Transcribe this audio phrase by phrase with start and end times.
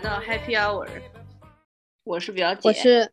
[0.00, 0.86] 到 Happy Hour，
[2.04, 3.12] 我是表姐，我是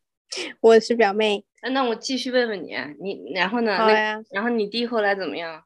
[0.62, 1.44] 我是表妹。
[1.72, 3.76] 那我继续问问你，你然后呢？
[3.76, 4.22] 好呀。
[4.30, 5.64] 然后你弟后来怎么样？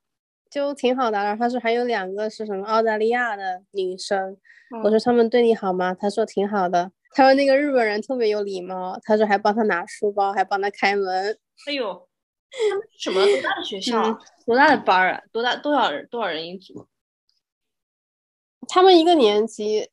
[0.49, 1.17] 就挺好的。
[1.17, 4.37] 然后他说还有两个是什么澳大利亚的女生，
[4.83, 5.93] 我说他们对你好吗？
[5.93, 6.91] 他说挺好的。
[7.11, 11.37] 他说那个日本人特别有礼貌，他说还帮他拿书包，还帮他开门。
[11.67, 12.07] 哎呦，
[12.69, 14.17] 他们什么多大的学校？
[14.45, 15.21] 多大的班啊？
[15.33, 16.07] 多大多少人？
[16.07, 16.87] 多少人一组？
[18.69, 19.89] 他们一个年级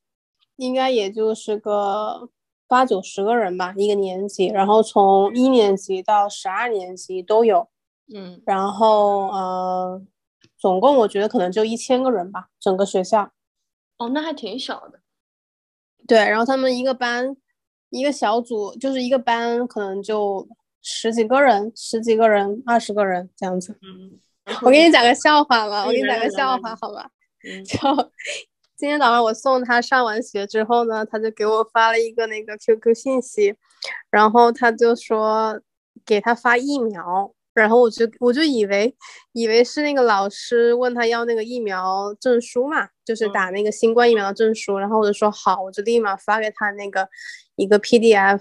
[0.57, 2.29] 应该也就是个
[2.67, 4.47] 八九十个人吧，一个年级。
[4.47, 7.69] 然后从一年级到十二年级都有。
[8.13, 10.01] 嗯，然后呃，
[10.57, 13.31] 总共我觉得可能就一千个人吧，整个学校。
[13.97, 14.99] 哦，那还挺小的。
[16.07, 17.35] 对，然后他们一个班，
[17.89, 20.47] 一个小组就是一个班，可能就
[20.81, 23.77] 十几个人，十几个人，二十个人这样子。
[23.81, 24.17] 嗯，
[24.61, 27.11] 我给你讲个笑话吧，我给你讲个笑话，好吧？
[27.67, 27.77] 就
[28.77, 33.55] 今天早上我送他上完学之后呢，他就给我发了一个那个 QQ 信息，
[34.11, 35.59] 然后他就说
[36.05, 37.33] 给他发疫苗。
[37.55, 38.95] 然后我就我就以为
[39.31, 44.77] 以为是那个老师问他要那个疫苗证书嘛，就是打那个新冠疫苗的证书。
[44.77, 47.09] 然后我就说好，我就立马发给他那个
[47.55, 48.39] 一个 PDF。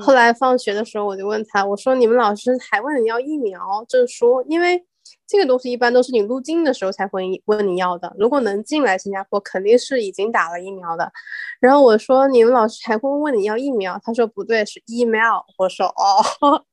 [0.00, 4.42] 后来放学的时候我就问他，我说你们老师还问你要疫苗证书？
[4.48, 4.82] 因为
[5.28, 8.12] 这个东西一般都是你入境的时候才会问你要的。
[8.18, 11.12] 如果能进来新加坡，肯定是已经打了疫苗的。
[11.60, 14.00] 然后我说你们老师还会问你要疫苗？
[14.02, 15.42] 他说不对，是 email。
[15.58, 16.64] 我说哦。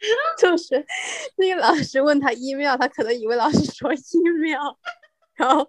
[0.38, 0.86] 就是
[1.36, 4.76] 那个老师问他 email，他可能以为老师说 email，
[5.34, 5.68] 然后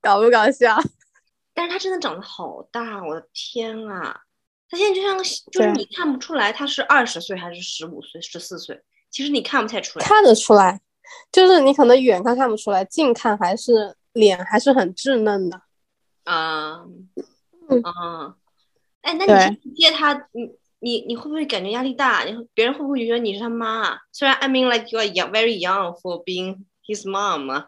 [0.00, 0.76] 搞不搞笑？
[1.54, 4.22] 但是他真的长得好大，我的天啊！
[4.74, 10.04] 他现在就像个，就是你看不出来他是二十岁还是十五岁、十四岁，其实你看不太出来。
[10.04, 10.80] 看得出来，
[11.30, 15.60] 就是你可能远看看不出来，近看还是脸还是很稚嫩的。
[16.24, 16.84] 啊，
[17.68, 18.34] 嗯，
[19.02, 20.58] 哎，那你接他，你。
[20.80, 22.24] 你你会不会感觉压力大？
[22.24, 23.96] 你别人会不会觉得你是他妈？
[24.12, 27.64] 虽然 I mean like you are young, very young for being his mom。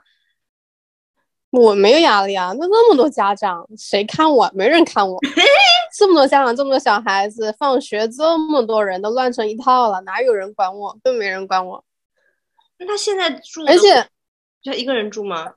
[1.56, 4.50] 我没有压力啊，那那么多家长，谁看我？
[4.54, 5.18] 没人看我。
[5.96, 10.94] 这么多家长，这么多小孩子，放学这么多人都乱成一套了，哪有人管我？
[11.02, 11.82] 更没人管我。
[12.78, 14.06] 那他现在住，而且
[14.62, 15.54] 他一个人住吗？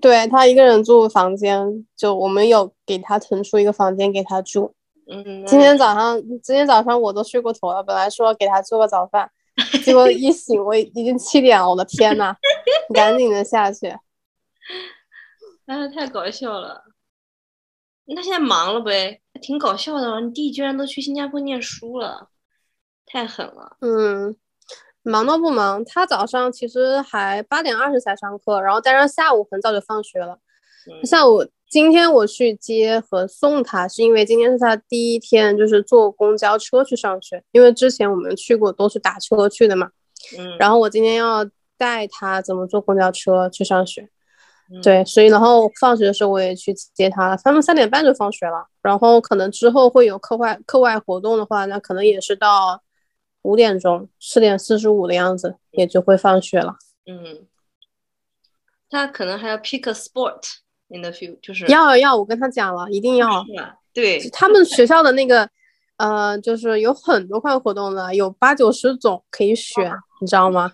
[0.00, 4.74] 对他一个人住房间，就我们有给他腾出一个房间给他住。
[5.06, 7.82] 嗯，今天早上，今天早上我都睡过头了。
[7.82, 9.30] 本来说给他做个早饭，
[9.84, 11.68] 结果一醒，我已经七点了。
[11.68, 12.34] 我的天呐，
[12.94, 13.94] 赶紧的下去。
[15.66, 16.84] 哎， 太搞笑了。
[18.06, 19.20] 那现在忙了呗？
[19.40, 20.20] 挺搞笑的。
[20.20, 22.28] 你弟居然都去新加坡念书了，
[23.06, 23.76] 太狠了。
[23.80, 24.36] 嗯，
[25.02, 25.84] 忙到不忙。
[25.84, 30.38] 他早上其实还八点二十才上课，然后加上下午很早就放学了。
[31.04, 31.46] 下午。
[31.72, 37.42] 今天我去接和送他，是因为今天是他第一天，就是坐公交车去上学。
[37.50, 39.90] 因为之前我们去过都是打车去的嘛。
[40.36, 40.58] 嗯。
[40.58, 44.06] 然后我今天要带他怎么坐公交车去上学。
[44.80, 47.36] 对，所以然后放学的时候我也去接他了。
[47.42, 52.80] 他们三点半就放学了，然后可能之后会有课外课外活动的话，那可能也是到
[53.42, 56.76] 五点钟，四点四十五的样子也就会放学了。
[57.06, 57.46] 嗯。
[58.88, 60.42] 他可能还要 pick a sport。
[60.94, 63.42] in the few 就是要要，我跟他讲了，一定要。
[63.94, 65.48] 对，他们学校的那个，
[65.96, 69.90] 呃，就是有很多块活动的，有八九十种可以选，
[70.20, 70.70] 你知道吗？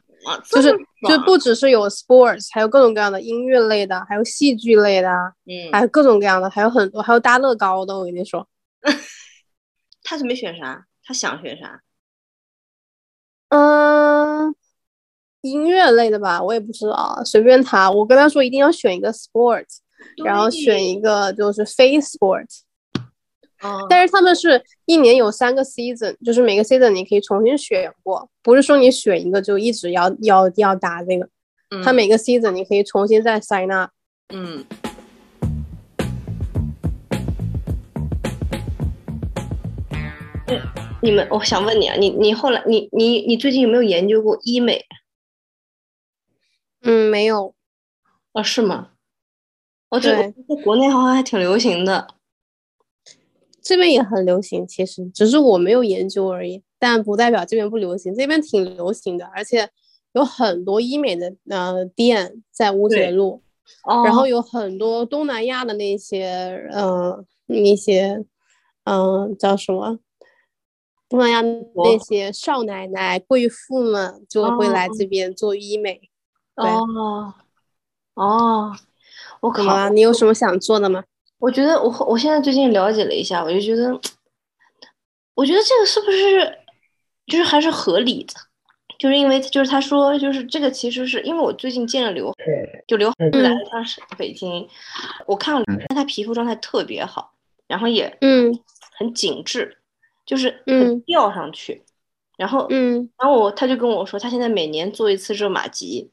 [0.50, 0.72] 就是
[1.08, 5.08] 就不只是有 sports，还有各种各样的音乐类的，还有戏剧类的，
[5.46, 7.98] 嗯，还有各种各样的，还有很多，还有搭乐高的。
[7.98, 8.46] 我跟你说，
[10.02, 10.86] 他准备选啥？
[11.04, 11.80] 他想选啥？
[13.48, 14.54] 嗯。
[15.42, 17.88] 音乐类的吧，我也不知道，随便他。
[17.88, 19.78] 我跟他说一定要选一个 sports，
[20.24, 22.44] 然后选一个就是非 sport。
[23.62, 23.86] 哦。
[23.88, 31.28] 但是他们是一年有三个 season，就是每个 season 你可以重新选过，不是说你选一个就一直要要要打这个。
[31.70, 31.82] 嗯。
[31.82, 33.90] 他每个 season 你可以重新再 sign up。
[34.34, 34.64] 嗯。
[41.00, 44.84] 你们，我想问你啊，你你后来你你你最近有没有研究过医美？
[46.82, 47.54] 嗯，没有，
[48.32, 48.88] 哦，是吗？
[49.90, 50.32] 哦，这在
[50.64, 52.08] 国内好像还挺流行的，
[53.68, 59.68] 这边也很流行，其实只是我没有研究而已，但不代表这边不流行，这边挺流行的，而且
[60.12, 63.42] 有很多医美的呃店在乌节路，
[64.06, 68.24] 然后有很多东南亚的那些呃那些
[68.84, 69.98] 嗯叫什么
[71.10, 76.00] 东南亚那些少奶奶贵妇们就会来这边做医美。
[76.56, 77.34] 哦，
[78.14, 78.72] 哦，
[79.42, 81.04] 我靠，你有什么想做的吗？
[81.38, 83.88] 我觉得我我现在最近了解了一下，我就觉得，
[85.34, 86.58] 我觉得这个是不是
[87.26, 88.34] 就是还是合理的？
[88.98, 92.34] 就是因为就是他说就是这个其实是因为我最近见了刘，
[92.88, 93.84] 就刘海来了趟
[94.16, 94.68] 北京，
[95.26, 95.64] 我看了
[95.94, 97.32] 他皮肤状态特别好，
[97.68, 98.58] 然后也嗯
[98.98, 99.78] 很紧致，
[100.26, 101.84] 就是很吊上去，
[102.36, 106.10] 然后嗯然后我他就跟我说他现在每年做一次热玛吉。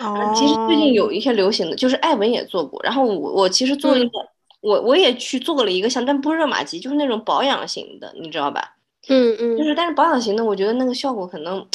[0.00, 2.80] 哦，其实最近有一些流行的，就是艾文也做过。
[2.82, 4.28] 然后我我其实做一个，
[4.60, 8.76] 我我也去做了一个像，但不是热玛吉，就是那种保养型的，你知道吧？
[9.08, 9.58] 嗯嗯。
[9.58, 11.66] 就是但是保养型的，我觉得那个效果可能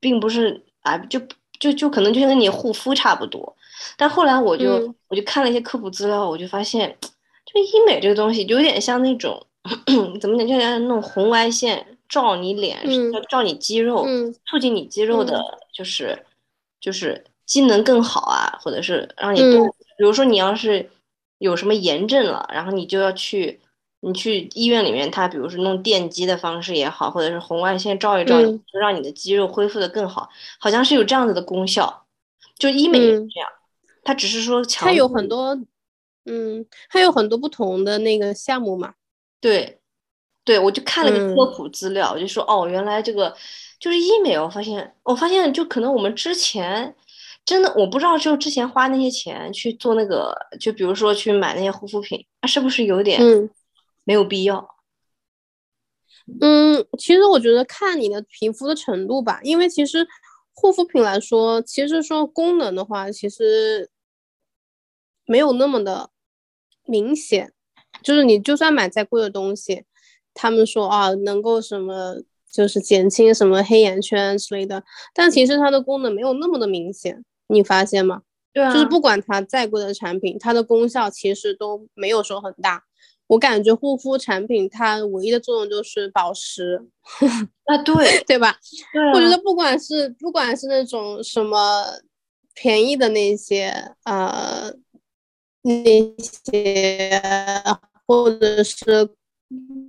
[0.00, 1.20] 并不是啊，就
[1.60, 3.56] 就就可能就跟你护肤差不多。
[3.96, 9.46] 但后来我就我就看了一些科普资料，我就发现，就医美这个东西有点像那种
[10.20, 12.78] 怎么讲，就像那种红外线照你脸，
[13.28, 14.04] 照你肌肉，
[14.46, 15.40] 促进你肌肉的，
[15.72, 16.24] 就是
[16.80, 17.24] 就是。
[17.46, 19.64] 机能更好啊，或者是让你多，
[19.96, 20.90] 比如说你要是
[21.38, 23.60] 有什么炎症了，然后你就要去，
[24.00, 30.28] 你去医院里面，他比如说弄电击的方式也好，或者是红外线照一照，就让你的肌肉恢复的更好，
[30.58, 32.04] 好像是有这样子的功效。
[32.58, 33.48] 就医美也是这样，
[34.02, 34.88] 它只是说强。
[34.88, 35.56] 它有很多，
[36.24, 38.94] 嗯，它有很多不同的那个项目嘛。
[39.40, 39.78] 对，
[40.42, 43.36] 对我就看了个科普资料，我就说哦，原来这个
[43.78, 44.36] 就是医美。
[44.36, 46.94] 我发现，我发现就可能我们之前。
[47.46, 53.20] 真的，我不知道，就之前花那些钱去做那个，就比如说去买那些护肤品，它是不是有点
[54.02, 54.74] 没有必要？
[56.40, 60.04] 嗯，其实我觉得看你的皮肤的程度吧，因为其实
[60.54, 63.88] 护肤品来说，其实说功能的话，其实
[65.24, 66.10] 没有那么的
[66.84, 67.52] 明显。
[68.02, 69.84] 就是你就算买再贵的东西，
[70.34, 72.16] 他们说啊，能够什么，
[72.50, 74.82] 就是减轻什么黑眼圈之类的，
[75.14, 77.24] 但其实它的功能没有那么的明显。
[77.48, 78.22] 你发现吗？
[78.52, 82.84] 对啊，就是不管它再贵的产品，它的功效其实都没有说很大。
[83.28, 86.86] 我感觉护肤产品它唯一的作用就是保湿。
[87.66, 88.56] 啊，对对吧？
[88.92, 91.84] 对，我觉得不管是不管是那种什么
[92.54, 94.72] 便宜的那些呃
[95.62, 97.20] 那些，
[98.06, 99.08] 或者是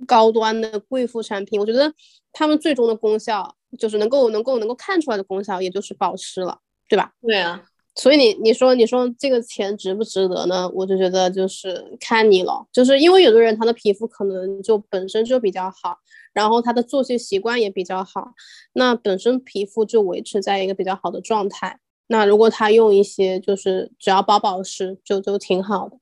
[0.06, 1.94] 高端的贵妇产品，我觉得
[2.32, 6.58] 他们最终的功效就是能够能够能够看出来的功效，也就是保湿了。
[6.88, 7.12] 对吧？
[7.20, 7.62] 对啊，
[7.94, 10.68] 所以你你说你说这个钱值不值得呢？
[10.74, 15.98] 我就觉得就是看你了，就是因为有的人他的皮肤可能就本身就比较好，
[16.32, 18.32] 然后他的作息习惯也比较好，
[18.72, 21.78] 那本身皮肤就维持在一个比较好的状态。
[22.06, 25.98] 那如果他用一些就是只要保保湿就就挺好的。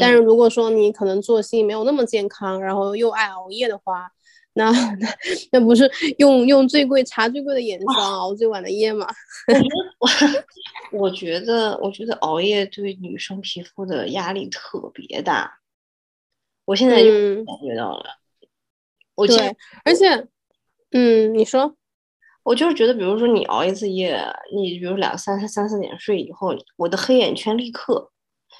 [0.00, 4.10] 但是如果说你可能作息没有那么健康，然后又爱熬夜的话，
[4.54, 5.08] 那那
[5.52, 9.06] 那不是用用最贵擦最贵的眼霜熬最晚的夜吗？
[9.98, 10.08] 我
[11.06, 15.60] 我觉得我觉得熬夜对女生皮肤的压力特别大，
[16.66, 17.10] 我现在就
[17.44, 18.04] 感觉到了。
[19.14, 20.26] 我对，而且，
[20.90, 21.76] 嗯，你说，
[22.42, 24.18] 我就是觉得，比如说你熬一次夜，
[24.54, 28.10] 你比如两三三四点睡以后，我的黑眼圈立刻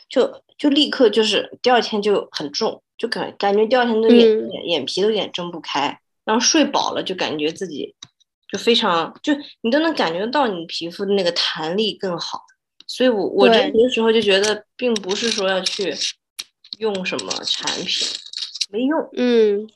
[0.08, 2.82] 就就立刻就是第二天就很重。
[3.02, 7.96] 就感感觉第二天的眼眼皮都有点睁不开，然后睡饱了就感觉自己
[8.48, 9.32] 就非常就
[9.62, 12.42] 你都能感觉到你皮肤的那个弹力更好，
[12.86, 15.92] 所以我我这的时候就觉得并不是说要去
[16.78, 18.06] 用什么产品，
[18.70, 19.68] 没用，嗯。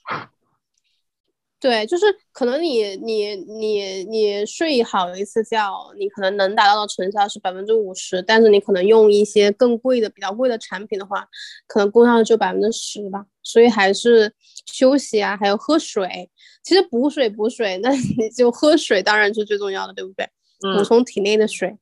[1.66, 11.26] 对，就是可能你你你你睡好一次觉，你可能能达到的成效是百分之五十，但是你可能用一些更贵的、比较贵的产品的话，
[11.66, 13.26] 可能功效就百分之十吧。
[13.42, 14.32] 所以还是
[14.64, 16.30] 休息啊，还有喝水。
[16.62, 20.28] 其实补水补水，那你 就喝水当然是最重要的，对不对？
[20.76, 21.76] 补充体内的水。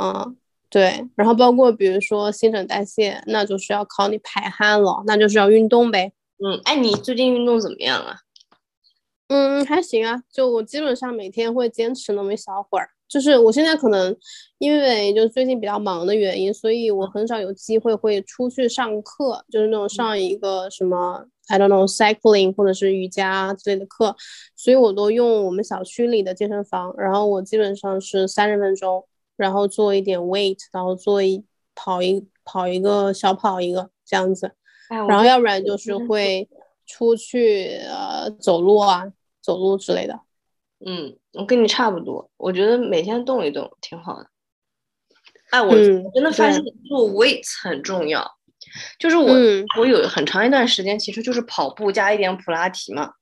[0.00, 0.36] 嗯，
[0.70, 1.04] 对。
[1.16, 6.12] 然后包括比如说新陈代谢，那就是要靠你排汗了，那就是要运动呗。
[6.38, 8.16] 嗯，哎，你最近运动怎么样啊？
[9.30, 12.90] 嗯，还行啊，就我基本上每天会坚持那么一小会儿。
[13.08, 14.16] 就是我现在可能
[14.58, 24.16] 因为就最近比较忙的原因，所以我很少有机会会出去上课，就是那种上一个什么 I don't know cycling 或者是瑜伽之类的课，
[24.56, 26.92] 所以我都用我们小区里的健身房。
[26.98, 29.04] 然后我基本上是三十分钟，
[29.36, 31.44] 然后做一点 weight，然后做一
[31.76, 34.50] 跑一跑一个小跑一个这样子，
[35.08, 36.48] 然后要不然就是会
[36.84, 39.12] 出去呃走路啊。
[39.40, 40.20] 走路之类的，
[40.84, 42.30] 嗯，我跟你差不多。
[42.36, 44.28] 我觉得每天动一动挺好的。
[45.50, 48.36] 哎，我真的发现做 weight 很重要。
[48.98, 49.34] 就是我，
[49.78, 53.12] 我有很长一段时间其实就是跑步加一点普拉提嘛。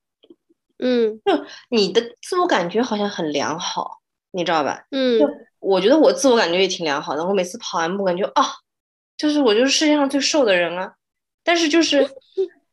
[0.78, 4.00] 嗯，就你的自我感觉好像很良好，
[4.32, 4.84] 你知道吧？
[4.90, 5.26] 嗯，就
[5.58, 7.24] 我觉得我自我感觉也挺良好的。
[7.24, 8.44] 我每次跑完步，感觉啊，
[9.16, 10.92] 就是我就是世界上最瘦的人啊。
[11.42, 12.06] 但是就是，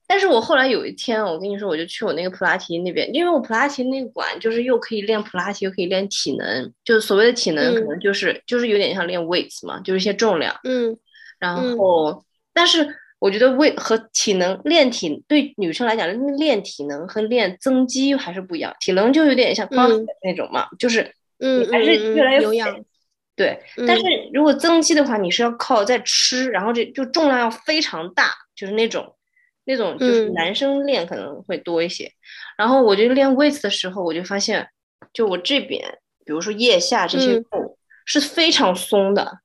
[0.07, 6.71] 但是我后来有一天，我跟你说，我就去我那个普拉提那边，因为我普拉提那个馆就是又可以练普拉提，又可以练体能。
[6.83, 10.55] 就是所谓的体能，可能就是就是有点像练 weights 嘛，就是一些重量。
[10.63, 10.97] 嗯。
[11.38, 12.88] 然后，但是
[13.19, 16.07] 我觉得为和体能练体对女生来讲，
[16.38, 18.74] 练体能和练增肌还是不一样。
[18.79, 22.83] 体能就有点像 cross 那种嘛，就是嗯，还是越来越有氧。
[23.35, 29.13] 对，但是如果增肌的话，你是要靠在吃，然后这就重量要非常大，就是那种，
[29.65, 32.12] 那种就是男生练可能会多一些。
[32.57, 34.67] 然后我就练 weights 的时候，我就发现，
[35.13, 39.39] 就我这边，比如说腋下这些肉是非常松的，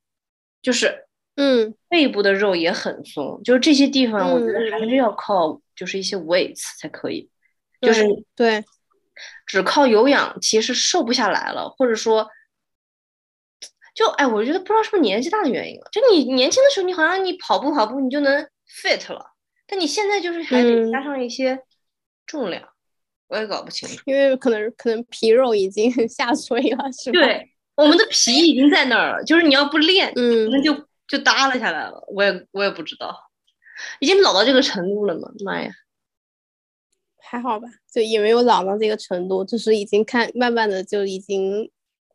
[0.62, 7.28] 就是嗯，背部的肉也很松，就是这些地方我觉得还是要靠就是一些 weights 才可以，
[7.80, 8.04] 就是
[8.36, 8.64] 对，
[9.46, 12.28] 只靠有氧其实瘦不下来了，或者说。
[13.92, 15.88] 就哎，我觉得不知道是不是年纪大的原因了。
[15.90, 18.48] 就你年轻的时候，你好像你跑步跑步你就能
[18.82, 19.29] fit 了，
[19.70, 21.56] 但你现在就是还得加上一些
[22.26, 22.68] 重量，
[23.28, 24.02] 我也搞不清楚。
[24.06, 27.20] 因为可能可能皮肉已经 下垂了，是吧？
[27.20, 30.74] 对，我们的皮已经在那儿了，就是你要不练，嗯，那就
[31.06, 32.04] 就耷拉下来了。
[32.08, 33.16] 我也我也不知道，
[34.00, 35.30] 已经老到这个程度了吗？
[35.44, 35.70] 妈呀，
[37.18, 41.70] 还好吧，就也没有老到这个程度，就是已经看慢慢的就已经。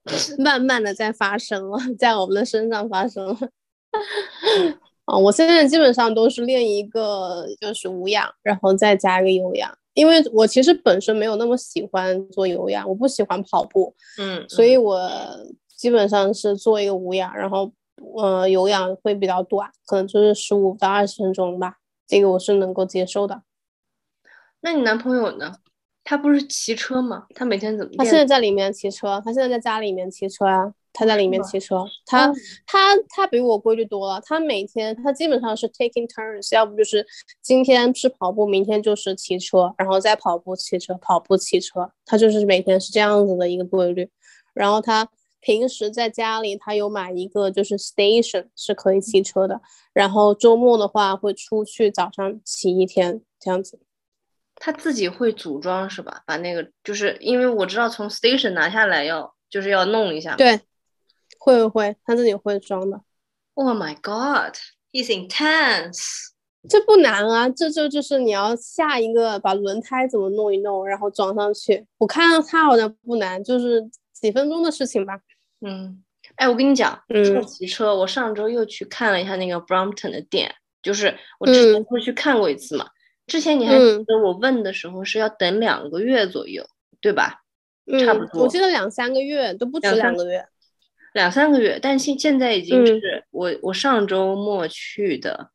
[0.37, 3.49] 慢慢的在发生了，在我们的身上发生了。
[5.05, 15.09] 啊，我现在基本上都是练一个就是无氧，然后再加一个有氧，因为我其实本身没有那么喜欢做有氧，我不喜欢跑步，嗯，所以我
[15.75, 17.71] 基本上是做一个无氧，然后
[18.17, 21.75] 呃有氧会比较短，可能就是十五到二十分钟吧，
[22.07, 23.43] 这个我是能够接受的。
[24.61, 25.55] 那你男朋友呢？
[26.07, 27.25] 他不是骑车吗？
[27.33, 27.91] 他每天怎么？
[27.97, 30.73] 他现在在里面骑车，他现在在家里面骑车啊。
[30.95, 32.33] 他在里面骑车，他
[32.65, 34.19] 他他比我规律多了。
[34.25, 37.05] 他每天他基本上是 taking turns，要不就是
[37.41, 41.91] 今天是跑步，明天就是骑车，然后再跑步骑车，跑步骑车。
[42.05, 44.09] 他就是每天是这样子的一个规律。
[44.53, 45.07] 然后他
[45.41, 49.61] 平时在家里，他有买一个就是 station 是可以骑车的。
[49.93, 53.79] 然后周末的话会出去早上骑一天这样子。
[54.55, 56.23] 他自己会组装是吧？
[56.25, 60.35] 把那个就是因为我知道从 station 拿下来要就是要弄一下。
[60.37, 60.61] 对，
[61.45, 62.99] 会会会，他自己会装的。
[63.53, 64.55] Oh my god,
[64.91, 66.29] he's intense。
[66.67, 71.85] 这不难啊，这就就是你要下一个把轮胎怎么弄一弄，然后装上去。
[71.99, 75.19] 我看他好像不难，就是几分钟的事情吧。
[75.61, 76.03] 嗯，
[76.37, 82.87] 哎，我跟你讲，嗯，骑车，我上周又去看了一下那个 Brompton 的店，就是我之前不是去看过一次嘛。
[83.27, 86.65] 之前你还记得我问的时候是要等两个月左右，
[86.99, 87.43] 对吧？
[88.03, 88.41] 差不多。
[88.41, 90.43] 我记得两三个月都不止两个月，
[91.15, 91.79] 两三个月。
[91.81, 95.49] 但现现在已经是我我上周末去的，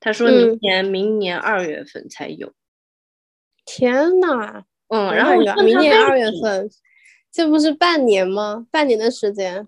[0.00, 2.52] 他说明年明年二月份才有。
[3.64, 6.68] 天呐，嗯，然后明年二月份，
[7.32, 8.66] 这不是半年吗？
[8.70, 9.66] 半年的时间。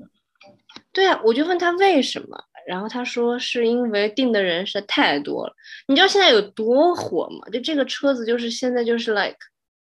[0.92, 2.44] 对啊，我就问他为什么。
[2.66, 5.54] 然后他说是因为订的人实在太多了，
[5.86, 7.48] 你知道现在有多火吗？
[7.50, 9.38] 就这个车子就是现在就是 like，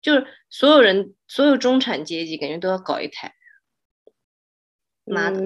[0.02, 3.32] 就是所有人所有中产阶级感觉都要搞一台。
[5.08, 5.40] 妈的，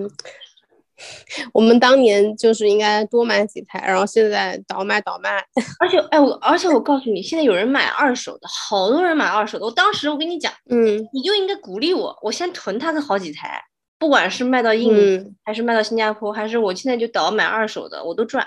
[1.52, 5.44] 我们当年就是应该多买几台，然后现在倒卖倒卖。
[5.80, 9.64] 而且哎我而且我告诉你，现在有人买二手的，好多人买二手的。
[9.64, 13.62] 我当时我跟你讲，嗯，你就应该鼓励我，我先囤他个好几台。
[13.98, 18.44] 不管是卖到印尼，还是卖到新加坡，还是我现在就倒买二手的，我都赚。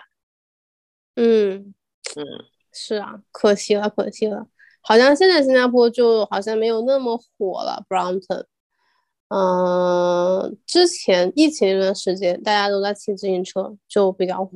[1.15, 1.73] 嗯
[2.17, 2.25] 嗯，
[2.73, 4.47] 是啊，可惜了，可惜了。
[4.81, 7.85] 好像现在新加坡就好像没有那么火了。
[7.87, 8.43] Brompton，
[9.29, 14.51] 嗯，之前疫情那段时间大家都在骑自行车，就比较火。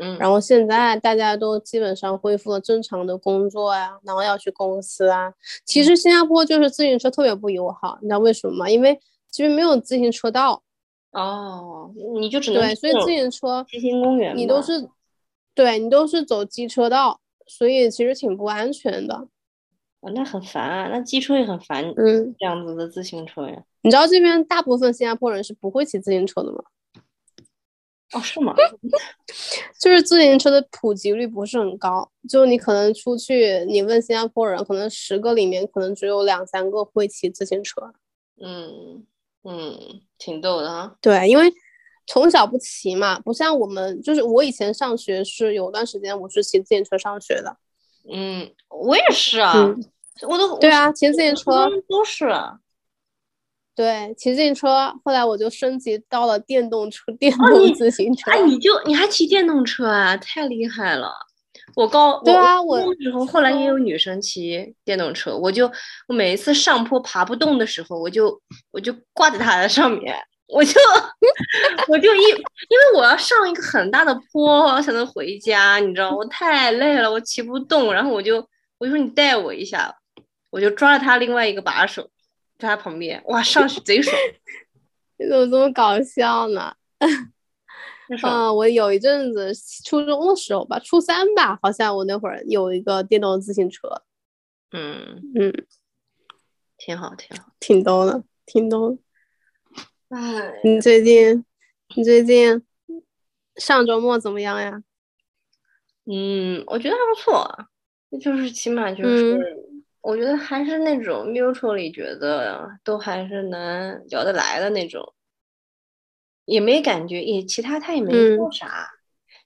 [0.00, 5.32] 嗯，然后现在大家都基本上恢复了正常的工作呀，然后要去公司啊。
[5.64, 8.70] 其实新加坡就是自行车特别不友好，你知道为什么吗？
[8.70, 8.98] 因为
[9.30, 10.62] 其实没有自行车道，
[11.10, 14.88] 哦，你就只能对，所以自行车，骑行公园，你都是，
[15.54, 19.26] 对你都是走机车道，所以其实挺不安全的。
[20.00, 23.62] 哦，那很烦啊，那机车也很烦，嗯，这样子的自行车呀。
[23.82, 26.62] 你知道这边大部分新加坡人是不会骑自行车的吗？
[28.12, 28.54] 哦，是吗？
[29.80, 37.92] 就是自行车的普及率不是很高，就你可能出去，你问新加坡人，可能十个里面可能只有两三个会骑自行车。
[38.40, 39.04] 嗯。
[39.48, 40.96] 嗯，挺逗的哈。
[41.00, 41.44] 对，因为
[42.08, 47.56] 从小不骑嘛，不像我们，就是我以前上学是有段时间我是骑自行车上学的。
[48.12, 49.54] 嗯，我也是啊，
[50.28, 52.28] 我都对啊，骑自行车都是。
[53.74, 58.30] 对，骑自行车，后来我就升级到了电动车，电动自行车。
[58.30, 60.16] 哎，你就你还骑电动车啊？
[60.16, 61.12] 太厉害了！
[61.74, 65.70] 我高对啊，我时候后来也有女生骑电动车，我就
[66.08, 70.16] 我每一次上坡爬不动的时候，我就我就挂在它的上面，
[70.48, 70.80] 我就
[71.88, 78.36] 我就一因为我要上一个很大的坡才能回家，你知道我太累了，我骑不动，然后我就
[78.78, 79.94] 我就说你带我一下，
[80.50, 82.08] 我就抓了他另外一个把手。
[82.58, 84.16] 在他旁边，哇，上去贼爽！
[85.18, 86.74] 你怎么这么搞笑呢？
[88.22, 89.52] 嗯，我有一阵子
[89.84, 94.02] 初中的时候吧，初三吧，好像我那会儿有一个电动自行车。
[94.72, 95.52] 嗯嗯，
[96.78, 98.98] 挺好，挺好，挺逗的，挺逗的。
[100.08, 101.44] 哎，你最近，
[101.96, 102.62] 你最近
[103.56, 104.82] 上周末怎么样呀？
[106.04, 107.68] 嗯，我觉得还不错，
[108.20, 109.56] 就是起码就是。
[110.02, 115.12] 我觉得还是那种 mutually 觉得都还是能聊得来的那种，
[116.44, 118.88] 也没感觉，也其他他也没说啥，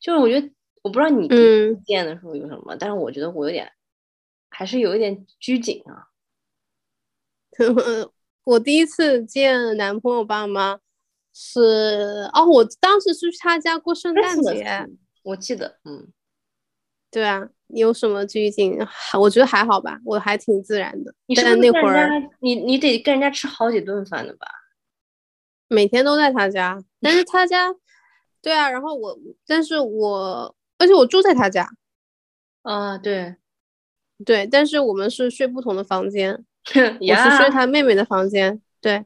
[0.01, 0.51] 就是我觉得
[0.83, 1.27] 我不知道你
[1.87, 3.73] 见的时候有什么，但是我觉得我有点
[4.51, 6.09] 还是有一点拘谨啊。
[8.51, 10.81] 我第一次见男朋友爸妈
[11.33, 14.89] 是哦，我当时是去他家过圣诞节，
[15.23, 16.09] 我记得，嗯，
[17.11, 17.49] 对啊。
[17.73, 18.77] 有什么拘谨？
[19.17, 21.15] 我觉得还好吧，我还挺自然的。
[21.27, 24.49] 你是那会儿，你你得跟人家吃好几顿饭的吧？
[25.69, 27.73] 每天都在他家， 但是他家，
[28.43, 29.17] 对啊，然后我，
[29.47, 31.69] 但是我，而且我住在他家。
[32.63, 33.37] 啊，对，
[34.25, 38.61] 对，但是我们是睡不同的房间， 我是睡他妹妹的房间。
[38.81, 39.05] 对，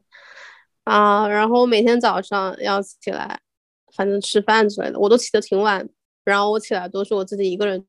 [0.84, 3.40] 啊，然后每天早上要起来，
[3.94, 5.88] 反正吃饭之类的，我都起得挺晚，
[6.24, 7.86] 然后我起来都是我自己一个人。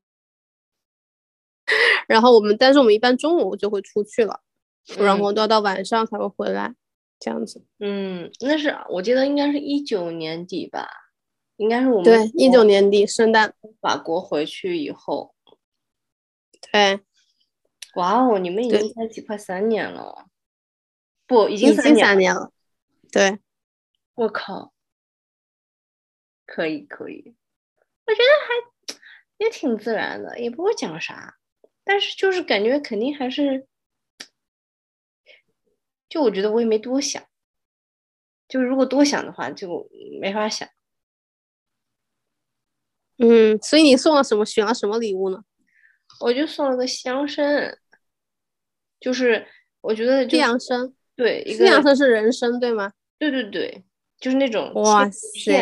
[2.06, 4.40] 然后我们，但是我们一般中午就会出去了，
[4.98, 6.72] 然后都要到晚上才会回来，
[7.18, 7.64] 这样子。
[7.80, 10.88] 嗯，那是我记得应该是一九年底吧，
[11.56, 15.34] 应该是我们对一九年底圣诞法国回去以后。
[16.72, 17.00] 对，
[17.96, 20.26] 哇哦，你们已经在一起快三年了，
[21.26, 22.52] 不，已经三年了。
[23.10, 23.38] 对，
[24.14, 24.72] 我靠，
[26.44, 27.34] 可以可以，
[28.06, 29.00] 我觉得还
[29.38, 31.36] 也挺自然的，也不会讲啥。
[31.84, 33.66] 但是就是感觉肯定还是，
[36.08, 37.24] 就我觉得我也没多想，
[38.46, 39.88] 就是如果多想的话就
[40.20, 40.68] 没法想。
[43.18, 44.44] 嗯，所以你送了什么？
[44.44, 45.42] 选了什么礼物呢？
[46.20, 47.76] 我就送了个香薰，
[49.00, 49.46] 就是
[49.80, 52.92] 我觉得太阳参，对，一个太阳参是人参对吗？
[53.18, 53.84] 对对对，
[54.20, 55.52] 就是那种哇塞，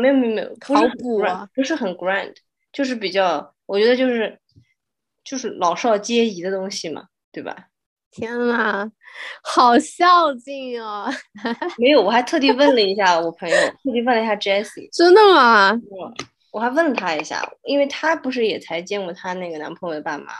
[0.00, 2.34] 没有没有没有，好补啊，不是很 grand，
[2.72, 4.38] 就是比较，我觉得就是。
[5.24, 7.68] 就是老少皆宜的东西嘛，对吧？
[8.10, 8.90] 天呐，
[9.40, 11.08] 好孝敬哦！
[11.78, 15.70] 没有，我还特地问了一下我朋友，特地问了一下 Jessie， 真的吗？
[15.70, 20.32] 嗯，我还问了他一下，因为他不是也才见过他那个男朋友的爸妈，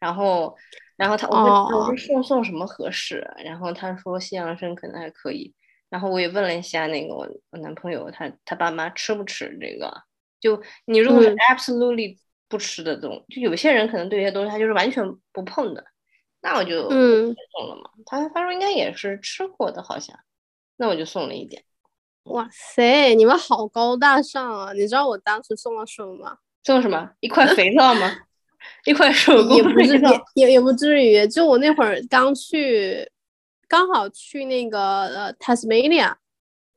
[0.00, 0.56] 然后，
[0.96, 5.54] 然后他我问我说送送什么合适，然后他说西洋参可能还可以，
[5.88, 9.92] 然后我也问了一下那个我我男朋友他他爸妈吃不吃这个，
[10.40, 12.18] 就你如果是 absolutely。
[12.48, 15.84] 不吃的东，就有些人可能对一些东西他就是完全不碰的，
[16.40, 17.90] 那我就嗯送了嘛。
[18.04, 20.16] 他他说应该也是吃过的，好像，
[20.76, 21.64] 那我就送了一点。
[22.22, 24.72] 哇塞，你们好高大上啊！
[24.74, 26.38] 你知道我当时送了什么吗？
[26.62, 27.10] 送什么？
[27.18, 28.25] 一块肥皂吗？
[28.84, 31.26] 一块手工也不至也也也不至于。
[31.28, 33.10] 就我那会儿刚去，
[33.68, 36.12] 刚好去那个呃 Tasmania，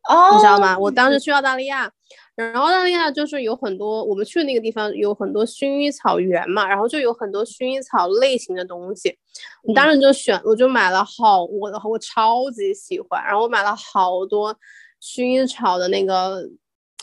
[0.10, 0.78] 哦，你知道吗？
[0.78, 1.92] 我当时去澳大利亚。
[2.36, 9.14] 然后澳大利亚就是有很多，我们去的那个地方有很多薰衣草园嘛，然后就有很多薰衣草类型的东西。
[9.62, 14.56] 我当时就选，我就买了好，我我超级喜欢，然后我买了好多
[15.02, 16.50] 薰衣草的那个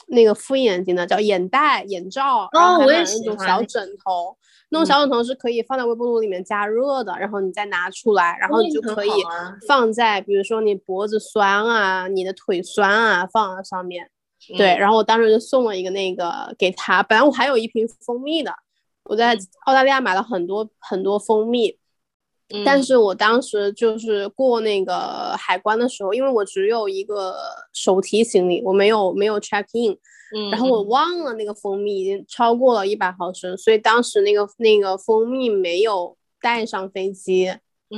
[0.06, 4.34] 那个敷眼睛的，叫眼袋、眼罩，然后还买了那种小枕头，
[4.70, 9.10] 那种小桶头是可以放在微波炉里面加热的，然后你再拿出来，然后你就可以
[9.66, 14.10] 放在，比如说你脖子酸啊，你的腿酸啊，放在上面。
[14.56, 18.52] 对，然后我当时就送了一个那个给他，本来我还有一瓶蜂蜜的，
[19.04, 21.78] 我在澳大利亚买了很多很多蜂蜜，
[22.64, 27.36] 但是我当时就是过那个海关的时候，因为我只有一个
[27.72, 29.96] 手提行李，我没有没有 check in，
[30.50, 37.48] 然后我忘了那个蜂蜜已经超过了一百毫升，所以当时那个那个蜂蜜没有带上飞机，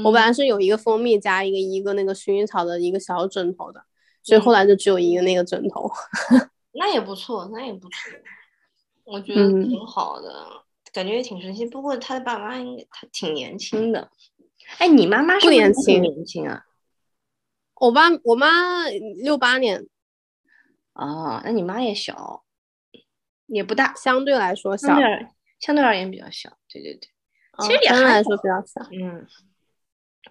[0.05, 3.83] 我本来是有一个蜂蜜加一个一个那个薰衣草的一个小枕头的。
[4.21, 5.91] 所以后来就只有一个那个枕头，
[6.75, 8.13] 那也不错，那也不错，
[9.05, 10.31] 我觉得挺好的，
[10.93, 11.65] 感觉也挺神奇。
[11.65, 14.11] 不过他的爸妈应该他挺年轻的，
[14.77, 16.03] 哎，你妈妈是不年轻？
[16.03, 16.63] 年轻啊？
[17.81, 18.87] 我爸我妈
[19.23, 19.87] 六八年，
[20.99, 22.45] 哦，那你妈也小，
[23.47, 24.89] 也不大，相对来说小，
[25.61, 26.59] 相对而言比较小。
[26.69, 27.09] 对对对，
[27.61, 28.83] 其实也相对来说比较小。
[28.93, 29.27] 嗯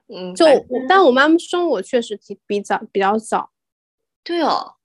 [0.10, 0.45] 嗯，就
[0.88, 3.51] 但我妈妈生我确实比比早比较早。
[4.23, 4.75] 对哦。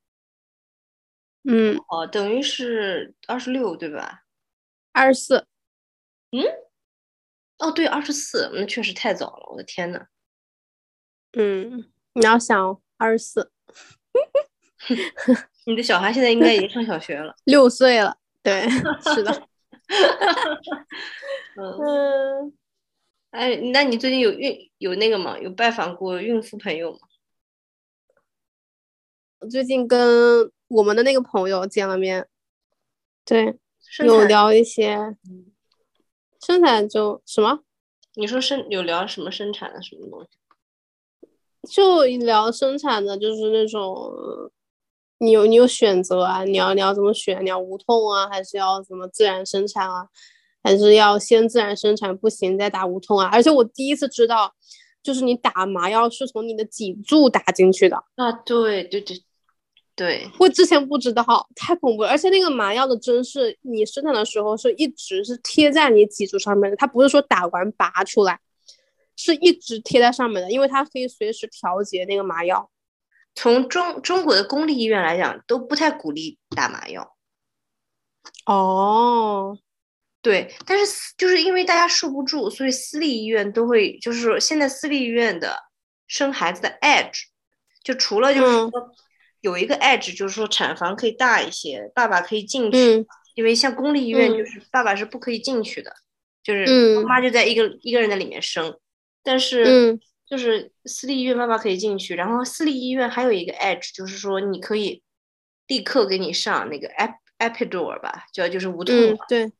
[1.42, 1.76] 嗯。
[1.88, 4.24] 哦，等于是二十六对吧？
[4.92, 5.46] 二十四。
[6.30, 6.44] 嗯。
[7.58, 10.06] 哦，对，二十四，那确实太早了，我的天呐。
[11.32, 11.90] 嗯。
[12.14, 13.52] 你要想二十四，
[15.64, 18.16] 你的小孩现在应该已经上小学了， 六岁了。
[18.42, 18.68] 对，
[19.14, 19.48] 是的。
[21.56, 22.52] 嗯，
[23.30, 25.38] 哎，那你最近有孕有那个吗？
[25.38, 26.98] 有拜访过孕妇朋友吗？
[29.40, 32.26] 我最近跟我们的那个朋友见了面，
[33.24, 33.58] 对，
[34.04, 35.16] 有聊一些
[36.40, 37.60] 生产就什么？
[38.14, 40.28] 你说生有聊什么生产的什么东西？
[41.68, 44.50] 就聊生产的，就是那种，
[45.22, 47.44] 你有你有选择啊，你要你要怎么选？
[47.44, 50.08] 你要无痛啊，还是要怎么自然生产啊？
[50.64, 53.30] 还是要先自然生产不行再打无痛啊？
[53.32, 54.52] 而且我第一次知道，
[55.00, 58.32] 就是你打麻药是从你的脊柱打进去的啊！
[58.44, 59.22] 对对对
[59.94, 62.08] 对，我之前不知道，太恐怖了。
[62.08, 68.40] 而且那个麻药的针是你生产的时候是一直是贴在你脊柱上面的，它不是说打完拔出来。
[69.14, 72.68] 是一直贴在上面的，因为它可以随时调节那个麻药。
[73.34, 77.16] 从中中国的公立医院来讲，都不太鼓励打麻药。
[78.46, 79.58] 哦，
[80.20, 85.56] 对，但是就是因为大家受不住，所以私立医院都会，就是现在私立医院的
[86.06, 87.24] 生孩子的 edge，
[87.82, 88.70] 就除了就是说
[89.40, 95.92] 有一个 edge，就是说产房可以大一些，爸爸可以进去，因为像公立医院就是爸爸是不可以进去的，
[96.42, 98.78] 就是妈妈就在一个一个人在里面生。
[99.24, 99.98] 但是，
[100.32, 105.02] 就是私立医院爸爸可以进去，然后私立医院还有一个 edge，就是说你可以
[105.66, 108.96] 立刻给你上那个 ep epidural 吧，叫就是无痛。
[109.28, 109.52] 对，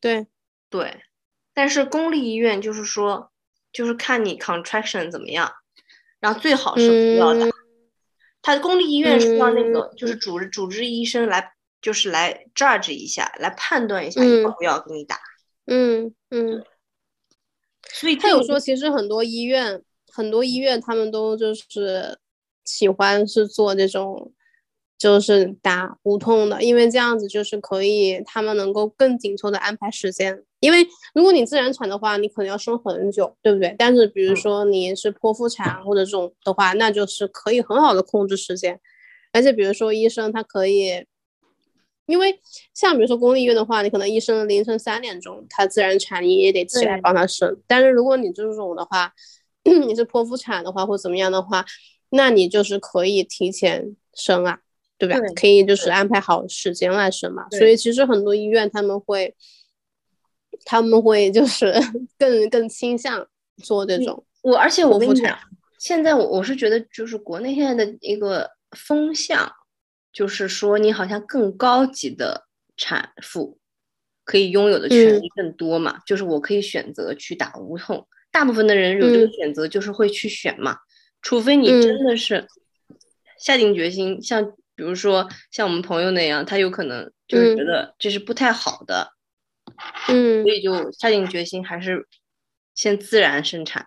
[0.00, 0.26] 对，
[0.68, 1.00] 对。
[1.54, 3.30] 但是公立医院就是说，
[3.72, 5.48] 就是看你 contraction 怎么样，
[6.18, 7.46] 然后最好是不要打。
[8.42, 15.20] 他公立医院是让那个，就是主主治医生来，就是来 judge 一下，来判断一下要不要给你打。
[15.66, 16.64] 嗯嗯。
[17.92, 22.18] 所以他有说，其实很多医院，很多医院他们都就是
[22.64, 24.32] 喜欢是做这种，
[24.98, 30.42] 就是打无痛的，因为这样子就是可以，他们能够更紧凑的安排时间。
[30.60, 33.74] 因为如果你自然产的话，你可能要生很久，对不对？
[33.78, 38.78] 但是比如说你是剖腹产或者这种的话，那就是可以很好的控制时间，
[39.32, 41.06] 而且比如说医生他可以。
[42.06, 42.40] 因为
[42.74, 47.56] 像比如说公立医院的话，你可能医生凌晨三点钟他自然产，你也得起来帮他生。
[47.68, 49.12] 但是如果你这种的话，
[49.86, 51.64] 你是剖腹产的话或怎么样的话，
[52.10, 54.60] 那你就是可以提前生啊，
[54.98, 55.16] 对吧？
[55.34, 57.48] 可以就是安排好时间来生嘛。
[57.50, 59.34] 所以其实很多医院他们会，
[60.64, 61.74] 他们会就是
[62.18, 63.26] 更更倾向
[63.62, 64.24] 做这种。
[64.42, 65.38] 我而且我跟你讲，
[65.78, 69.52] 现在我我是觉得就是国内现在的一个风向。
[70.12, 73.60] 就是说，你好像更高级的产妇
[74.24, 76.00] 可以拥有的权利更多嘛？
[76.04, 80.78] 就是我可以选择去打无痛，大部分的人有这个选择，就是会去选嘛。
[81.22, 82.46] 除非你真的是
[83.38, 89.12] 下定决心，像比如说像我们朋友那样，他有可能就是觉得这是不太好的，
[90.08, 92.06] 嗯，所以就下定决心还是
[92.74, 93.86] 先自然生产。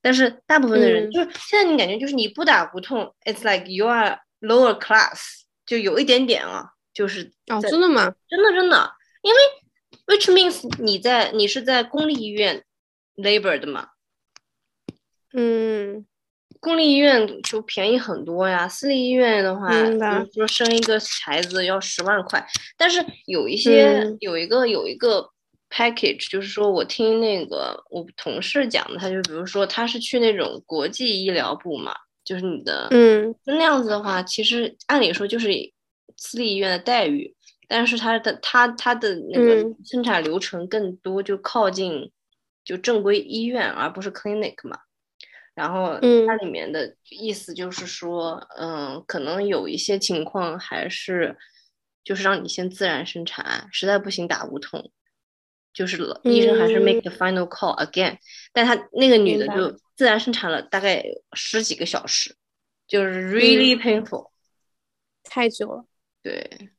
[0.00, 5.42] 但是大部分的人就是现在你感觉就是你不打无痛，it's like you are lower class。
[5.66, 6.64] 就有一点点啊，
[6.94, 8.14] 就是哦，真的吗？
[8.26, 8.90] 真的真的，
[9.22, 9.38] 因为
[10.06, 12.64] which means 你在你是在公立医院
[13.18, 13.88] labor 的嘛，
[15.34, 16.06] 嗯，
[16.60, 25.28] 公立医院就便宜很多呀，私立医院的话，比如说生一个孩子要十万块，但是有一些有一个有一个
[25.68, 31.94] package，就是说我听那个我同事讲的，他就比如说他是去那种国际医疗部嘛。
[32.24, 35.48] 就是你的，嗯，那样子的话，其实按理说就是
[36.14, 37.34] 私立医院的待遇，
[37.66, 42.12] 但是他的他他的那个生产流程更多就靠近
[42.68, 44.78] 就正规医院，而不是 clinic 嘛。
[45.54, 51.34] 然后它里面的意思就是说，嗯，可能有一些情况还是
[52.04, 54.92] 就是让你先自然生产，实在不行打无痛，
[55.72, 58.18] 就是医生还是 make the final call again。
[58.52, 59.74] 但她那个女的就。
[59.98, 62.36] 自然生产了大概十几个小时，
[62.86, 64.30] 就是 really painful，
[65.24, 65.84] 太久了。
[66.22, 66.70] 对，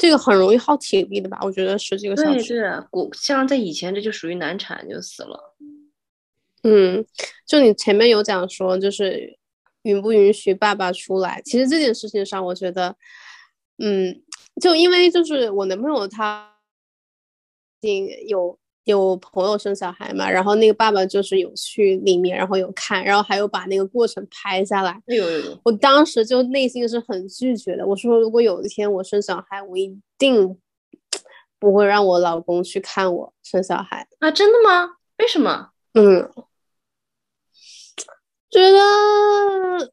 [0.00, 1.38] 这个很容易耗体力的吧？
[1.42, 2.58] 我觉得十几个小时。
[2.58, 5.54] 对，古像在以前这就属于难产就死了。
[6.62, 7.04] 嗯，
[7.46, 9.38] 就你前面有讲说，就是
[9.82, 11.42] 允不允许爸爸出来。
[11.44, 12.96] 其实这件事情上，我觉得，
[13.76, 14.22] 嗯，
[14.58, 16.56] 就因为就是我男朋友他，
[18.26, 25.00] 有有朋友生小孩嘛，然后那个爸爸就是有去里面，然后有看，然后还有把那个过程拍下来。
[25.06, 25.60] 有有有。
[25.64, 30.58] 我当时就内心是很拒绝的，我说如果有一天我生小孩，我一定
[31.58, 34.30] 不会让我老公去看我生小孩啊！
[34.30, 34.96] 真的吗？
[35.18, 35.70] 为什么？
[35.94, 36.30] 嗯。
[38.50, 39.92] 觉得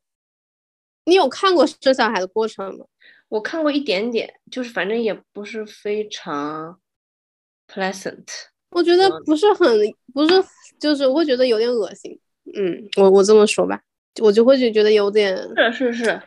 [1.05, 2.85] 你有看过生小孩的过程吗？
[3.29, 6.79] 我看过一点点，就是反正也不是非常
[7.67, 8.25] pleasant。
[8.69, 9.67] 我觉得不是很，
[10.13, 10.43] 不是，
[10.79, 12.19] 就是我会觉得有点恶心。
[12.55, 13.81] 嗯，我我这么说吧，
[14.21, 15.37] 我就会觉得有点
[15.73, 16.21] 是是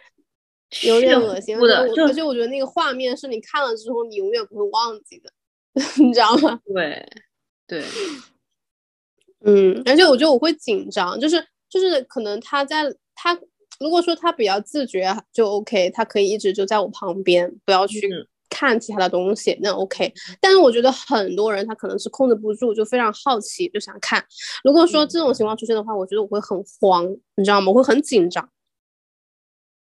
[0.70, 1.58] 是，有点恶心。
[1.58, 5.32] 的，而且我觉得那个画面是你看了之后你永远不会忘记的，
[6.02, 6.60] 你知道吗？
[6.66, 7.06] 对
[7.66, 7.84] 对，
[9.44, 11.44] 嗯，而且我觉得我会紧张，就是。
[11.70, 13.32] 就是可能他在他
[13.78, 18.10] 如果说他比较自觉就 OK，他可以一直就在我旁边，不要去
[18.50, 20.12] 看其他的东西，那 OK。
[20.40, 24.22] 但是我觉得很多人他可能是控制不住，就非常好奇就想看。
[24.62, 27.68] 如果说这种情况出现的话，我觉得我会很慌，你知道吗？
[27.68, 28.50] 我会很紧张。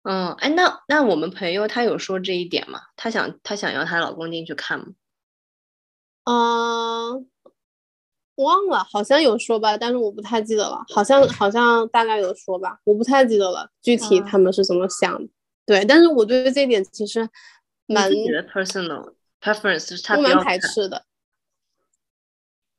[0.04, 2.80] 嗯，哎，那那我们朋友他有说这一点吗？
[2.96, 4.86] 她想她想要她老公进去看吗？
[6.26, 7.28] 嗯。
[8.38, 10.86] 忘了，好像有说吧，但是我不太记得了。
[10.94, 15.28] 好像好像大概有说吧，我不太记得了，具体他们是怎么想的。
[15.66, 17.28] 对，但是我对这点其实
[17.88, 21.06] 蛮 personal preference，我蛮排斥的。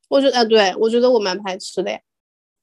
[0.08, 1.98] 我觉得，哎，对我觉得我蛮排斥的呀，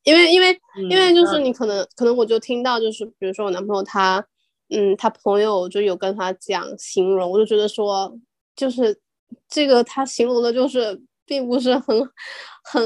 [0.04, 4.26] 因为因为因为就是你可能可能我就听到就是，比如说我男朋友他，
[4.70, 8.18] 嗯，他朋友就有跟他讲形容，我就觉得说，
[8.56, 9.00] 就是
[9.48, 11.02] 这个他形容的就是。
[11.28, 12.00] 并不是很
[12.64, 12.84] 很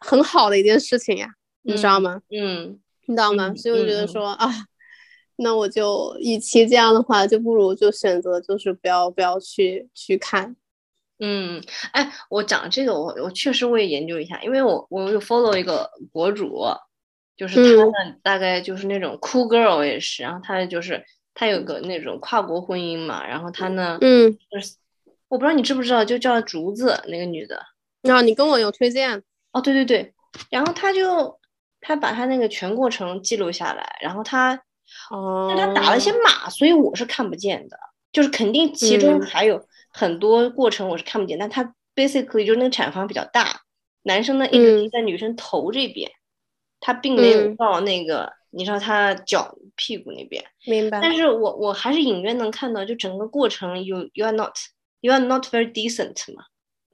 [0.00, 1.28] 很好的一件事情呀，
[1.62, 2.20] 你知道吗？
[2.32, 3.54] 嗯，你知道吗？
[3.54, 4.50] 所以我觉得说啊，
[5.38, 10.54] 那我就与其这样的话，就不如就选择就是不要不要去去看。
[11.20, 16.64] 嗯，哎，我讲这个，我我确实我也研究一下，因为我我有 follow 一个博主，
[17.36, 24.74] 就是他呢大概就是那种 cool girl 也是，然后他就是他有个那种跨国婚姻嘛，然后他呢，嗯，就是。
[25.30, 27.62] 我不知道你知不知道，就叫竹子那个女的。
[28.04, 29.22] 啊，你跟我有推荐
[29.52, 29.60] 哦？
[29.60, 30.14] 对对对，
[30.48, 31.38] 然后他就
[31.82, 34.60] 他把他那个全过程记录下来，然后他哦，
[35.48, 37.78] 但他打了些码，所以我是看不见的。
[38.12, 43.60] 就是肯定其中还有很多过程我是看不见，但他 basically 就是那个产房比较大，
[44.02, 46.10] 男生呢一直在女生头这边，
[46.80, 50.44] 他并没有到那个你知道他脚屁股那边。
[50.66, 51.00] 明白。
[51.00, 54.54] 但是我我还是隐约能看到，就整个过程，you you are not。
[55.00, 56.42] You are not very decent 嘛？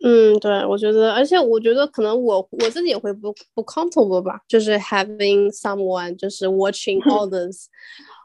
[0.06, 7.64] 嗯，对，我觉得，而且我觉得可能我我自己也会不不 comfortable 吧，就是 having someone 就是 watching others，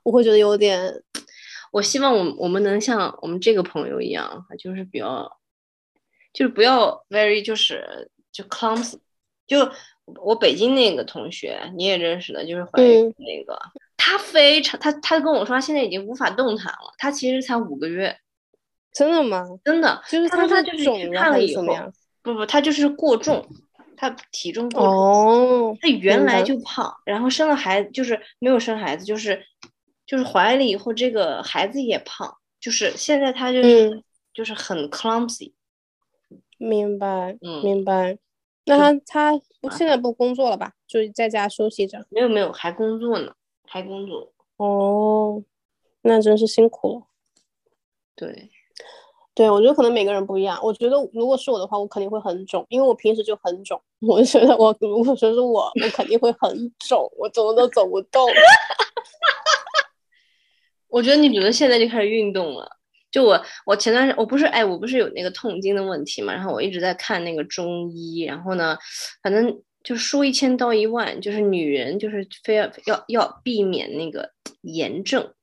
[0.04, 0.94] 我会觉得有点。
[1.72, 5.32] 我希望我我们能像我们这个朋友一样，就是比较，
[6.34, 8.98] 就是不要 very 就是就 clumsy。
[9.48, 9.58] 就
[10.22, 13.58] 我北京那个同学你也认识的，就是怀孕那个，
[13.96, 18.18] 他非常他他跟我说他现在已经无法动弹了，他其实才五个月。
[18.92, 19.46] 真的吗？
[19.64, 21.64] 真的，就是他他就是看了以后，
[22.22, 23.46] 不不，他就是过重，
[23.96, 24.90] 他体重过重。
[24.90, 29.46] 哦，他原来就胖，然后生了孩子就是没有生孩子，就是
[30.06, 35.54] 就是怀了以后这个孩子也胖，就是现在他就是就是很 clumsy。
[36.58, 38.18] 明白，明白。
[38.66, 40.74] 那他他不现在不工作了吧？
[40.86, 42.06] 就在家休息着。
[42.10, 43.34] 没有没有，还工作呢，
[43.66, 44.34] 还工作。
[44.58, 45.42] 哦，
[46.02, 47.08] 那真是辛苦了。
[48.16, 48.50] 对。
[49.40, 50.60] 对，我觉得可能每个人不一样。
[50.62, 53.82] 我觉得如果是我的话，我肯定会很肿，因为我平时就很肿。
[54.06, 58.28] 我觉得我如果说是我，我肯定会很肿，我怎么都走不动。
[60.90, 62.70] 我觉得你觉得现在就开始运动了。
[63.12, 68.78] 就我，我前段时间我不是哎，我不是有那个痛经的问题嘛，然后我一直在看那个中医，然后呢，
[69.24, 74.30] 反正就说一千到一万，就是女人就是非要要要避免那个
[74.64, 75.34] 炎症。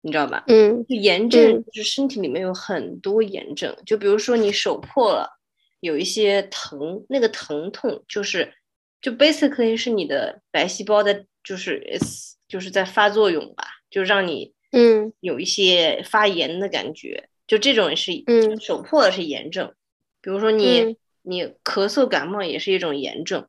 [0.00, 0.44] 你知道吧？
[0.46, 5.38] 嗯，炎症就是身体里面有很多炎症，就比如说你手破了，
[5.80, 8.54] 有一些疼，那个疼痛就是，
[9.00, 19.74] 就 basically 是你的白细胞的，就是 is 就是在发作用吧，就让你嗯有一些发炎的感觉，就这种是嗯手破了是炎症，
[20.20, 23.46] 比如说你你咳嗽感冒也是一种炎症，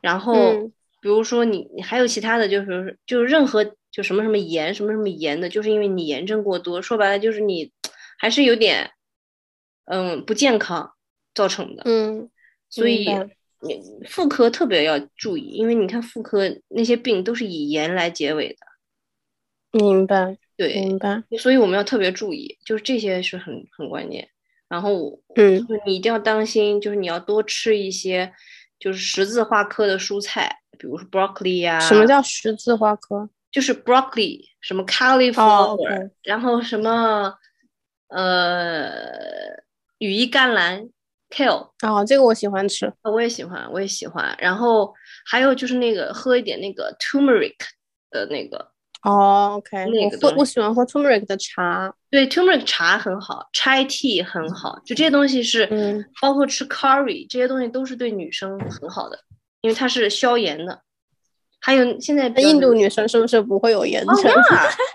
[0.00, 3.74] 然后比如说你你还有其他的就是就任何。
[3.90, 7.72] 就什么什么炎，什么什么炎的，就是因为你炎症过多，说白了就是你
[8.18, 8.90] 还是有点，
[9.86, 10.92] 嗯，不健康
[11.34, 11.82] 造成的。
[11.86, 12.30] 嗯，
[12.68, 13.08] 所以
[13.60, 18.58] 你妇科特别要注意，因为你看妇科那些病都是以炎来结尾的。
[19.72, 21.24] 明白，对，明白。
[21.38, 24.28] 所以我们要特别注意，就是这些是很很关键。
[24.68, 28.32] 然后，嗯，你一定要当心，就是你要多吃一些
[28.78, 31.80] 就是十字花科的蔬菜，比如说 broccoli 呀。
[31.80, 33.28] 什么叫十字花科？
[33.50, 37.34] 就是 broccoli，什么 cauliflower，然后什么
[38.08, 38.90] 呃
[39.98, 40.88] 羽衣甘蓝
[41.30, 41.70] kale。
[41.82, 44.36] 哦，这个我喜欢吃，我也喜欢，我也喜欢。
[44.38, 47.56] 然后还有就是那个喝一点那个 turmeric
[48.10, 48.72] 的那个。
[49.02, 51.94] 哦，OK，那个我喜欢喝 turmeric 的茶。
[52.10, 59.18] 对，turmeric 茶很好，chai tea 很好，就这些东西是，嗯，包括吃 curry 这些东西都是对女生很好的，
[59.68, 60.82] 因为它是消炎的。
[61.60, 64.16] 还有现在印度女生是不是不会有炎症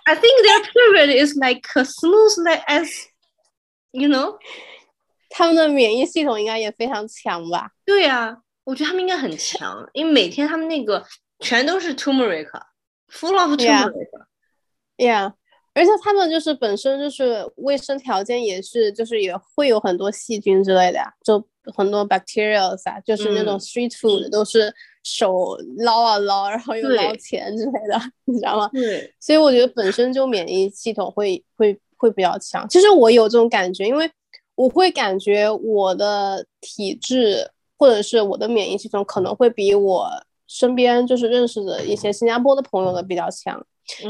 [0.06, 2.90] ？I think their period is like smooth like as
[3.92, 4.40] you know，
[5.30, 7.70] 他们的免疫系统应该也非常强吧？
[7.86, 11.06] 对呀，我觉得他们应该很强，因为每天他们那个
[11.40, 15.34] 全都是 turmeric，full of turmeric，yeah，
[15.74, 21.44] 而且他们就是本身就是卫生条件也是就是也会有很多细菌之类的呀，就
[21.76, 24.74] 很多 bacteria 啊，就是那种 street food 都是。
[25.06, 28.70] 手捞啊捞，然后又捞钱之类的， 你知道吗？
[28.72, 32.66] 对，所以我觉得本身就免疫系统会会会比较强。
[32.70, 34.10] 其实我有这种感觉，因为
[34.56, 40.08] 我会感觉我的体质或者是我的免疫系统可能会比我
[40.48, 43.62] 身边就是认识的一些新加坡的朋友的比较强。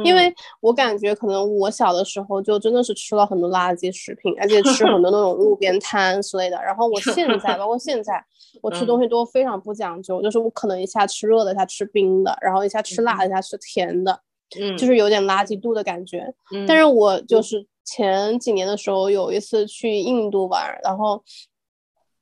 [0.04, 6.62] 因为我感觉可能我小的时候就真的是吃了很多垃圾食品，而且吃很多那种路边摊之类的。
[6.62, 8.24] 然后我现在，包括现在，
[8.62, 14.20] 我吃东西都非常不讲究，就是我可能一下吃热的，一下吃冰的，然后一下吃辣的，一下吃甜的，
[14.60, 16.34] 嗯，就是有点垃圾肚的感觉。
[16.68, 21.24] 但是我就是前几年的时候有一次去印度玩，然后，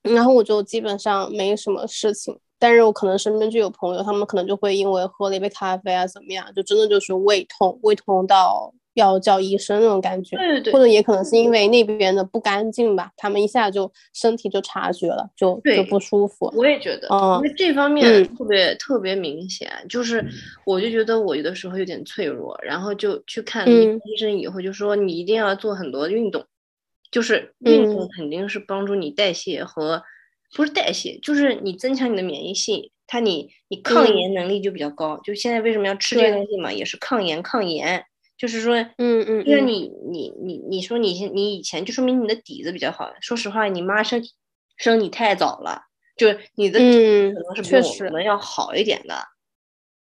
[0.04, 2.40] 然后我就基本上没什么事情。
[2.62, 10.38] 但是我可能身边就有朋友，他们可能就会因为喝了一杯咖啡啊，怎么样，就真的就是胃痛，胃痛到要叫医生那种感觉。
[10.38, 10.74] 对对对。
[10.74, 16.54] 或者也可能是因为那边的不干净吧，他们一下就身体就察觉了，就就不舒服。
[16.56, 20.24] 我也觉得，因为这方面特别特别明显，就是
[20.64, 26.46] 我就觉得我有的时候有点脆弱，然后就去看医生以后就说你一定要做很多运动，
[27.10, 30.04] 就是运动肯定是帮助你代谢和。
[30.54, 35.18] 不是代谢，就是你增强你的免疫性，它你你抗炎能力就比较高。
[35.24, 38.06] 就现在为什么要吃这些东西嘛，也是抗炎抗炎。
[38.38, 43.14] 就是说，嗯嗯，因为你你你你说你现你以前就说明你的底子比较好。
[43.22, 44.22] 说实话，你妈生
[44.78, 45.84] 生你太早了，
[46.18, 46.86] 就是你的底
[47.34, 49.16] 可能是比我们要好一点的。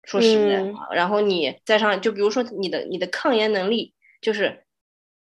[0.03, 4.65] 说实在话，然后你再上，就比如说你的你的抗炎能力，就是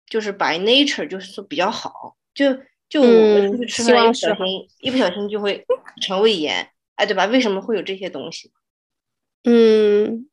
[0.08, 2.46] 就是 by nature 就是说比较好，就。
[2.92, 5.64] 就我们出去吃饭，一不小心一不小心就会
[6.02, 7.24] 肠胃炎，哎，对吧？
[7.24, 8.52] 为什么会有这些东西？
[9.44, 10.28] 嗯，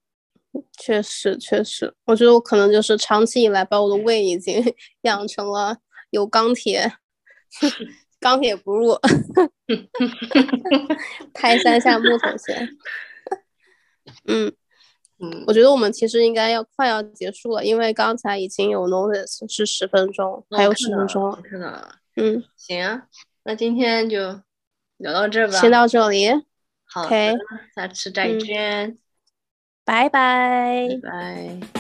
[0.78, 4.62] 确实确实，我觉得我可能就是长期以来把我的胃已经
[5.04, 5.78] 养成了
[6.10, 6.92] 有钢铁，
[8.20, 8.94] 钢铁不入，
[11.34, 12.78] 拍三下木头先。
[14.26, 14.52] 嗯
[15.22, 21.99] 嗯，我觉得我们其实应该要快要结束了，因为刚才已经有 notice 是十分钟，还有十分钟看到了。
[22.20, 23.02] 嗯，行，
[23.44, 24.42] 那今天就
[24.98, 25.54] 聊到这吧。
[25.54, 26.28] 先到这里，
[26.86, 27.38] 好的，
[27.76, 28.98] 下次再见，
[29.86, 31.79] 拜拜，拜拜。